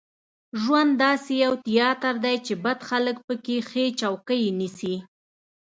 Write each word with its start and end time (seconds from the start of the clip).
ژوند 0.61 0.91
داسې 1.05 1.31
یو 1.45 1.53
تیاتر 1.65 2.13
دی 2.25 2.35
چې 2.45 2.53
بد 2.63 2.79
خلک 2.89 3.17
په 3.27 3.33
کې 3.45 3.57
ښې 3.69 3.85
چوکۍ 3.99 4.43
نیسي. 4.59 4.95